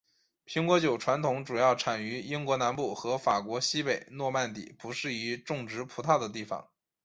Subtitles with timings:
[0.47, 6.71] 苹果酒传统主要产于英国南部和法国西北诺曼底不适宜种植葡萄的地方。